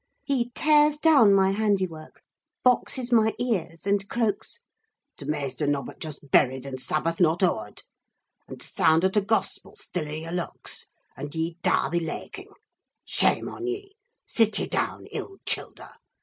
He 0.23 0.49
tears 0.55 0.97
down 0.97 1.31
my 1.35 1.51
handiwork, 1.51 2.23
boxes 2.63 3.11
my 3.11 3.35
ears, 3.37 3.85
and 3.85 4.09
croaks: 4.09 4.57
"'T' 5.15 5.25
maister 5.25 5.67
nobbut 5.67 5.99
just 5.99 6.31
buried, 6.31 6.65
and 6.65 6.81
Sabbath 6.81 7.19
not 7.21 7.43
o'ered, 7.43 7.83
und 8.47 8.61
t' 8.61 8.65
sound 8.65 9.05
o' 9.05 9.09
t' 9.09 9.21
gospel 9.21 9.75
still 9.77 10.07
i' 10.07 10.23
yer 10.25 10.31
lugs, 10.31 10.87
and 11.15 11.35
ye 11.35 11.59
darr 11.61 11.91
be 11.91 11.99
laiking! 11.99 12.49
Shame 13.05 13.47
on 13.47 13.67
ye! 13.67 13.95
sit 14.25 14.57
ye 14.57 14.65
down, 14.65 15.05
ill 15.11 15.37
childer! 15.45 15.91